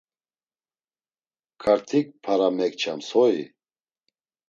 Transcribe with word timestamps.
Kartik 1.61 2.07
para 2.23 2.47
mekçams 2.57 3.07
hoi? 3.15 3.37